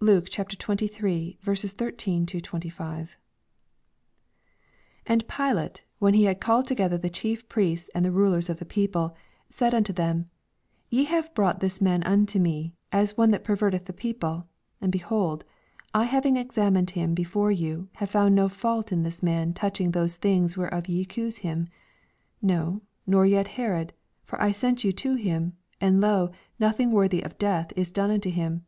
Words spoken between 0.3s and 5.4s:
CHAP. XXIII. 455 LUKE XXIIL 13—26. 18 And